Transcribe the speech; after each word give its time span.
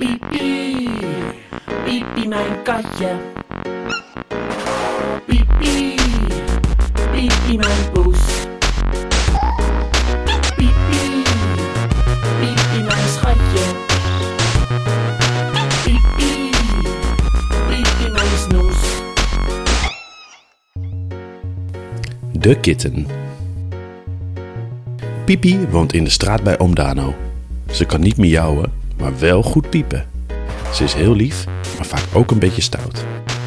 Pipi, 0.00 0.88
pipi 1.84 2.28
mijn 2.28 2.62
katje. 2.62 3.16
Pipi, 5.26 5.94
pipi 7.12 7.56
mijn 7.56 7.92
poes. 7.92 8.18
Pipi, 10.56 10.72
pipi 12.40 12.82
mijn 12.82 13.08
schatje. 13.08 13.64
Pipi, 15.84 16.50
pipi 17.68 18.10
mijn 18.12 18.38
snoes. 18.38 19.02
De 22.32 22.60
kitten. 22.60 23.06
Pipi 25.24 25.66
woont 25.70 25.92
in 25.92 26.04
de 26.04 26.10
straat 26.10 26.42
bij 26.42 26.58
oom 26.58 26.74
Dano. 26.74 27.14
Ze 27.70 27.84
kan 27.84 28.00
niet 28.00 28.16
miauwen, 28.16 28.79
maar 29.00 29.18
wel 29.18 29.42
goed 29.42 29.70
piepen. 29.70 30.06
Ze 30.72 30.84
is 30.84 30.94
heel 30.94 31.14
lief, 31.14 31.44
maar 31.76 31.86
vaak 31.86 32.04
ook 32.12 32.30
een 32.30 32.38
beetje 32.38 32.62
stout. 32.62 33.04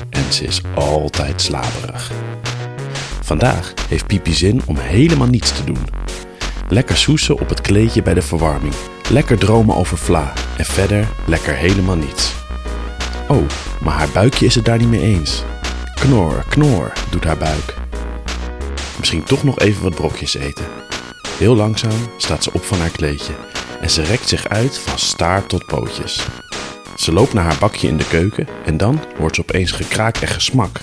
En 0.10 0.34
ze 0.34 0.44
is 0.44 0.62
altijd 0.74 1.42
slaperig. 1.42 2.12
Vandaag 3.22 3.74
heeft 3.90 4.08
Pipi 4.08 4.34
zin 4.34 4.62
om 4.66 4.78
helemaal 4.78 5.28
niets 5.28 5.52
te 5.52 5.64
doen. 5.64 5.88
Lekker 6.70 6.98
soesen 6.98 7.40
op 7.40 7.50
het 7.50 7.62
kleedje 7.62 8.02
bij 8.02 8.14
de 8.14 8.22
verwarming. 8.22 8.74
Lekker 9.10 9.38
dromen 9.38 9.76
over 9.76 9.98
Vla. 9.98 10.34
En 10.58 10.66
verder 10.66 11.08
lekker 11.26 11.56
helemaal 11.56 11.98
niets. 11.98 12.34
Oh, 13.28 13.44
maar 13.82 13.94
haar 13.94 14.10
buikje 14.14 14.46
is 14.46 14.56
het 14.56 14.66
daar 14.66 14.78
niet 14.78 14.90
mee 14.90 15.02
eens. 15.02 15.44
Knor, 15.96 16.46
knor, 16.50 16.94
doet 17.10 17.24
haar 17.24 17.38
buik. 17.38 17.74
Misschien 18.98 19.24
toch 19.24 19.44
nog 19.44 19.60
even 19.60 19.84
wat 19.84 19.96
brokjes 19.96 20.36
eten. 20.36 20.66
Heel 21.38 21.56
langzaam 21.56 22.00
staat 22.18 22.44
ze 22.44 22.54
op 22.54 22.64
van 22.64 22.80
haar 22.80 22.90
kleedje 22.90 23.34
en 23.84 23.90
ze 23.90 24.02
rekt 24.02 24.28
zich 24.28 24.48
uit 24.48 24.78
van 24.78 25.00
staart 25.00 25.50
tot 25.50 25.66
pootjes. 25.66 26.26
Ze 26.98 27.12
loopt 27.12 27.34
naar 27.34 27.44
haar 27.44 27.58
bakje 27.60 27.88
in 27.88 27.98
de 27.98 28.08
keuken 28.08 28.48
en 28.66 28.78
dan 28.78 29.00
hoort 29.18 29.36
ze 29.36 29.42
opeens 29.42 29.72
gekraak 29.72 30.18
en 30.18 30.28
gesmak. 30.28 30.80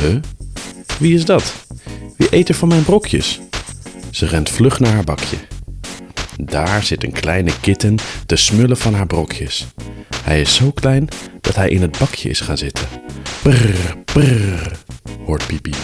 Huh? 0.00 0.16
Wie 0.98 1.14
is 1.14 1.24
dat? 1.24 1.54
Wie 2.16 2.26
eet 2.30 2.48
er 2.48 2.54
van 2.54 2.68
mijn 2.68 2.84
brokjes? 2.84 3.40
Ze 4.10 4.26
rent 4.26 4.50
vlug 4.50 4.80
naar 4.80 4.92
haar 4.92 5.04
bakje. 5.04 5.36
Daar 6.36 6.82
zit 6.82 7.04
een 7.04 7.12
kleine 7.12 7.52
kitten 7.60 7.96
te 8.26 8.36
smullen 8.36 8.76
van 8.76 8.94
haar 8.94 9.06
brokjes. 9.06 9.66
Hij 10.22 10.40
is 10.40 10.54
zo 10.54 10.70
klein 10.70 11.08
dat 11.40 11.54
hij 11.54 11.68
in 11.68 11.82
het 11.82 11.98
bakje 11.98 12.28
is 12.28 12.40
gaan 12.40 12.58
zitten. 12.58 12.86
Brrr, 13.42 13.96
brrr, 14.04 14.72
hoort 15.24 15.46
Pipi. 15.46 15.74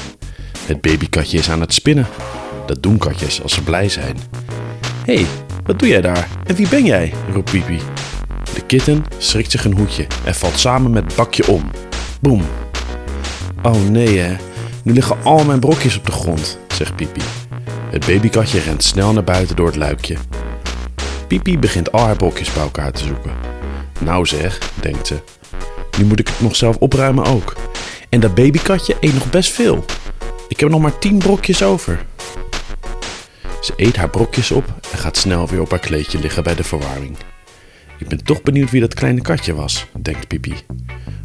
Het 0.66 0.80
babykatje 0.80 1.38
is 1.38 1.50
aan 1.50 1.60
het 1.60 1.74
spinnen. 1.74 2.06
Dat 2.66 2.82
doen 2.82 2.98
katjes 2.98 3.42
als 3.42 3.54
ze 3.54 3.62
blij 3.62 3.88
zijn. 3.88 4.16
Hé, 5.04 5.14
hey, 5.14 5.26
wat 5.64 5.78
doe 5.78 5.88
jij 5.88 6.00
daar? 6.00 6.28
En 6.46 6.54
wie 6.54 6.68
ben 6.68 6.84
jij? 6.84 7.12
roept 7.32 7.50
Pipi. 7.50 7.78
De 8.54 8.66
kitten 8.66 9.04
schrikt 9.18 9.50
zich 9.50 9.64
een 9.64 9.76
hoedje 9.76 10.06
en 10.24 10.34
valt 10.34 10.58
samen 10.58 10.90
met 10.90 11.04
het 11.04 11.14
bakje 11.14 11.48
om. 11.48 11.70
Boem. 12.20 12.42
Oh 13.62 13.88
nee 13.88 14.18
hè, 14.18 14.36
nu 14.82 14.92
liggen 14.92 15.16
al 15.22 15.44
mijn 15.44 15.60
brokjes 15.60 15.98
op 15.98 16.06
de 16.06 16.12
grond, 16.12 16.58
zegt 16.68 16.96
Pipi. 16.96 17.20
Het 17.90 18.06
babykatje 18.06 18.60
rent 18.60 18.82
snel 18.82 19.12
naar 19.12 19.24
buiten 19.24 19.56
door 19.56 19.66
het 19.66 19.76
luikje. 19.76 20.16
Pipi 21.26 21.58
begint 21.58 21.92
al 21.92 22.04
haar 22.04 22.16
brokjes 22.16 22.52
bij 22.52 22.62
elkaar 22.62 22.92
te 22.92 23.04
zoeken. 23.04 23.32
Nou 24.00 24.26
zeg, 24.26 24.58
denkt 24.80 25.06
ze. 25.06 25.20
Nu 25.98 26.04
moet 26.04 26.20
ik 26.20 26.28
het 26.28 26.40
nog 26.40 26.56
zelf 26.56 26.76
opruimen 26.76 27.24
ook. 27.24 27.56
En 28.08 28.20
dat 28.20 28.34
babykatje 28.34 28.96
eet 29.00 29.14
nog 29.14 29.30
best 29.30 29.52
veel. 29.52 29.84
Ik 30.48 30.60
heb 30.60 30.68
nog 30.68 30.80
maar 30.80 30.98
tien 30.98 31.18
brokjes 31.18 31.62
over. 31.62 32.06
Ze 33.60 33.72
eet 33.76 33.96
haar 33.96 34.10
brokjes 34.10 34.50
op 34.50 34.64
en 34.92 34.98
gaat 34.98 35.16
snel 35.16 35.46
weer 35.46 35.60
op 35.60 35.70
haar 35.70 35.78
kleedje 35.78 36.18
liggen 36.18 36.42
bij 36.42 36.54
de 36.54 36.64
verwarming. 36.64 37.16
Ik 37.98 38.08
ben 38.08 38.24
toch 38.24 38.42
benieuwd 38.42 38.70
wie 38.70 38.80
dat 38.80 38.94
kleine 38.94 39.20
katje 39.20 39.54
was, 39.54 39.86
denkt 39.98 40.28
Pipi. 40.28 40.54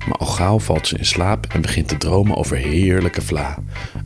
Maar 0.08 0.18
al 0.18 0.26
gauw 0.26 0.60
valt 0.60 0.88
ze 0.88 0.98
in 0.98 1.06
slaap 1.06 1.46
en 1.54 1.62
begint 1.62 1.88
te 1.88 1.98
dromen 1.98 2.36
over 2.36 2.58
heerlijke 2.58 3.22
vla. 3.22 3.58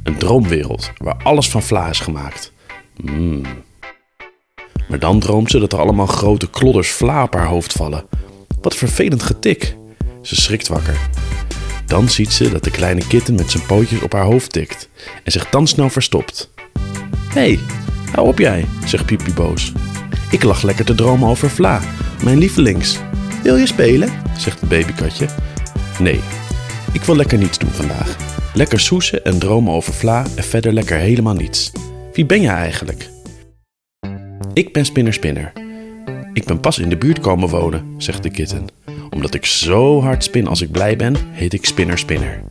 Een 0.03 0.17
droomwereld 0.17 0.92
waar 0.98 1.20
alles 1.23 1.49
van 1.49 1.64
vla 1.64 1.89
is 1.89 1.99
gemaakt. 1.99 2.52
Mmm. 3.02 3.42
Maar 4.89 4.99
dan 4.99 5.20
droomt 5.20 5.52
ze 5.52 5.59
dat 5.59 5.73
er 5.73 5.80
allemaal 5.80 6.05
grote 6.05 6.49
klodders 6.49 6.89
vla 6.89 7.23
op 7.23 7.33
haar 7.33 7.48
hoofd 7.48 7.73
vallen. 7.73 8.05
Wat 8.61 8.75
vervelend 8.75 9.23
getik. 9.23 9.75
Ze 10.21 10.36
schrikt 10.36 10.67
wakker. 10.67 10.98
Dan 11.86 12.09
ziet 12.09 12.31
ze 12.31 12.52
dat 12.52 12.64
de 12.64 12.71
kleine 12.71 13.08
kitten 13.08 13.36
met 13.36 13.52
zijn 13.52 13.65
pootjes 13.65 14.02
op 14.02 14.14
haar 14.14 14.23
hoofd 14.23 14.52
tikt 14.52 14.89
en 15.23 15.31
zich 15.31 15.49
dan 15.49 15.67
snel 15.67 15.89
verstopt. 15.89 16.52
Hé, 17.33 17.42
hey, 17.42 17.59
hou 18.19 18.31
op 18.31 18.39
jij, 18.39 18.65
zegt 18.85 19.05
Pipi 19.05 19.33
boos. 19.33 19.71
Ik 20.31 20.43
lag 20.43 20.61
lekker 20.61 20.85
te 20.85 20.95
dromen 20.95 21.30
over 21.30 21.49
Vla, 21.49 21.81
mijn 22.23 22.37
lievelings. 22.37 22.99
Wil 23.43 23.55
je 23.55 23.65
spelen? 23.65 24.09
zegt 24.37 24.59
het 24.59 24.69
babykatje. 24.69 25.27
Nee, 25.99 26.19
ik 26.91 27.02
wil 27.02 27.15
lekker 27.15 27.37
niets 27.37 27.57
doen 27.57 27.69
vandaag. 27.69 28.15
Lekker 28.53 28.80
soesen 28.80 29.25
en 29.25 29.39
dromen 29.39 29.73
over 29.73 29.93
Vla 29.93 30.25
en 30.35 30.43
verder 30.43 30.73
lekker 30.73 30.97
helemaal 30.97 31.33
niets. 31.33 31.71
Wie 32.13 32.25
ben 32.25 32.41
jij 32.41 32.53
eigenlijk? 32.53 33.09
Ik 34.53 34.73
ben 34.73 34.86
Spinner 34.86 35.13
Spinner. 35.13 35.51
Ik 36.33 36.45
ben 36.45 36.59
pas 36.59 36.80
in 36.80 36.89
de 36.89 36.97
buurt 36.97 37.19
komen 37.19 37.49
wonen, 37.49 37.93
zegt 37.97 38.23
de 38.23 38.30
kitten. 38.30 38.65
Omdat 39.09 39.33
ik 39.33 39.45
zo 39.45 40.01
hard 40.01 40.23
spin 40.23 40.47
als 40.47 40.61
ik 40.61 40.71
blij 40.71 40.95
ben, 40.95 41.15
heet 41.31 41.53
ik 41.53 41.65
Spinner 41.65 41.97
Spinner. 41.97 42.41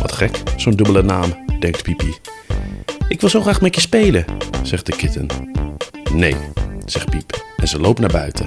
Wat 0.00 0.12
gek, 0.12 0.42
zo'n 0.56 0.76
dubbele 0.76 1.02
naam, 1.02 1.44
denkt 1.60 1.82
Pipi. 1.82 2.14
Ik 3.08 3.20
wil 3.20 3.30
zo 3.30 3.40
graag 3.40 3.60
met 3.60 3.74
je 3.74 3.80
spelen, 3.80 4.24
zegt 4.62 4.86
de 4.86 4.96
kitten. 4.96 5.26
Nee, 6.12 6.36
zegt 6.84 7.10
Piep 7.10 7.44
en 7.56 7.68
ze 7.68 7.80
loopt 7.80 7.98
naar 7.98 8.12
buiten. 8.12 8.46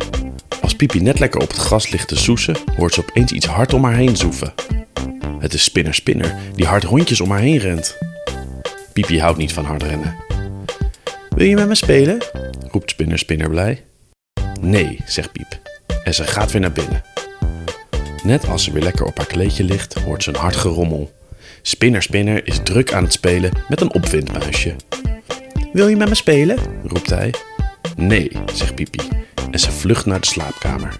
Als 0.61 0.75
Pipi 0.75 0.99
net 0.99 1.19
lekker 1.19 1.41
op 1.41 1.47
het 1.47 1.57
gras 1.57 1.89
ligt 1.89 2.07
te 2.07 2.15
soesen, 2.15 2.55
hoort 2.75 2.93
ze 2.93 2.99
opeens 2.99 3.31
iets 3.31 3.45
hard 3.45 3.73
om 3.73 3.83
haar 3.83 3.95
heen 3.95 4.17
zoeven. 4.17 4.53
Het 5.39 5.53
is 5.53 5.63
Spinner 5.63 5.93
Spinner 5.93 6.35
die 6.55 6.65
hard 6.65 6.83
rondjes 6.83 7.21
om 7.21 7.31
haar 7.31 7.39
heen 7.39 7.57
rent. 7.57 7.97
Pipi 8.93 9.19
houdt 9.19 9.37
niet 9.37 9.53
van 9.53 9.65
hard 9.65 9.83
rennen. 9.83 10.15
Wil 11.29 11.45
je 11.45 11.55
met 11.55 11.67
me 11.67 11.75
spelen? 11.75 12.17
roept 12.71 12.89
Spinner 12.89 13.19
Spinner 13.19 13.49
blij. 13.49 13.83
Nee, 14.61 14.99
zegt 15.05 15.31
Piep. 15.31 15.59
En 16.03 16.13
ze 16.13 16.23
gaat 16.23 16.51
weer 16.51 16.61
naar 16.61 16.71
binnen. 16.71 17.01
Net 18.23 18.47
als 18.47 18.63
ze 18.63 18.71
weer 18.71 18.83
lekker 18.83 19.05
op 19.05 19.17
haar 19.17 19.27
kleedje 19.27 19.63
ligt, 19.63 19.93
hoort 19.93 20.23
ze 20.23 20.29
een 20.29 20.35
hard 20.35 20.55
gerommel. 20.55 21.11
Spinner 21.61 22.01
Spinner 22.01 22.47
is 22.47 22.59
druk 22.63 22.93
aan 22.93 23.03
het 23.03 23.13
spelen 23.13 23.51
met 23.67 23.81
een 23.81 23.93
opwindmuisje. 23.93 24.75
Wil 25.73 25.87
je 25.87 25.95
met 25.95 26.09
me 26.09 26.15
spelen? 26.15 26.57
roept 26.83 27.09
hij. 27.09 27.33
Nee, 27.95 28.31
zegt 28.53 28.75
Pipi. 28.75 28.99
En 29.51 29.59
ze 29.59 29.71
vlucht 29.71 30.05
naar 30.05 30.19
de 30.19 30.27
slaapkamer. 30.27 30.99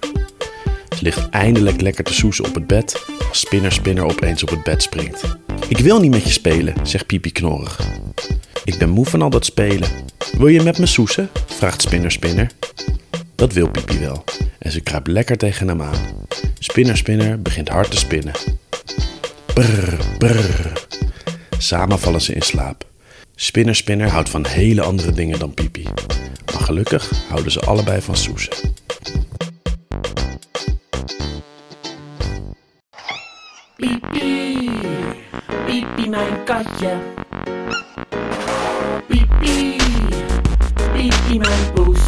Ze 0.89 1.03
ligt 1.03 1.29
eindelijk 1.29 1.81
lekker 1.81 2.03
te 2.03 2.13
soezen 2.13 2.45
op 2.45 2.55
het 2.55 2.67
bed 2.67 3.05
als 3.29 3.39
Spinner 3.39 3.71
Spinner 3.71 4.03
opeens 4.05 4.43
op 4.43 4.49
het 4.49 4.63
bed 4.63 4.81
springt. 4.81 5.23
Ik 5.67 5.77
wil 5.77 5.99
niet 5.99 6.11
met 6.11 6.23
je 6.23 6.31
spelen, 6.31 6.73
zegt 6.83 7.05
Pipi 7.05 7.31
knorrig. 7.31 7.79
Ik 8.63 8.77
ben 8.77 8.89
moe 8.89 9.05
van 9.05 9.21
al 9.21 9.29
dat 9.29 9.45
spelen. 9.45 9.89
Wil 10.37 10.47
je 10.47 10.61
met 10.61 10.79
me 10.79 10.85
soesen? 10.85 11.29
vraagt 11.45 11.81
Spinner 11.81 12.11
Spinner. 12.11 12.51
Dat 13.35 13.53
wil 13.53 13.69
Pipi 13.69 13.99
wel. 13.99 14.23
En 14.59 14.71
ze 14.71 14.81
kruipt 14.81 15.07
lekker 15.07 15.37
tegen 15.37 15.67
hem 15.67 15.81
aan. 15.81 16.27
Spinner 16.59 16.97
Spinner 16.97 17.41
begint 17.41 17.69
hard 17.69 17.91
te 17.91 17.97
spinnen. 17.97 18.33
Brrr, 19.59 19.97
brrr. 20.17 20.87
Samen 21.57 21.99
vallen 21.99 22.21
ze 22.21 22.33
in 22.33 22.41
slaap. 22.41 22.85
Spinner 23.35 23.75
Spinner 23.75 24.09
houdt 24.09 24.29
van 24.29 24.45
hele 24.45 24.81
andere 24.81 25.11
dingen 25.11 25.39
dan 25.39 25.53
Pipi. 25.53 25.83
Maar 26.53 26.61
gelukkig 26.61 27.11
houden 27.29 27.51
ze 27.51 27.59
allebei 27.59 28.01
van 28.01 28.15
soesen. 28.15 28.53
Pipi, 33.75 34.69
pipi 35.65 36.09
mijn 36.09 36.43
katje. 36.43 36.97
Pipi, 39.07 39.77
pipi 40.93 41.37
mijn 41.37 41.73
poes. 41.73 41.99